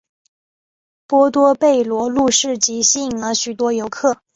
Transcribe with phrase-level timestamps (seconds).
[1.05, 4.19] 波多贝罗路市集吸引了许多游客。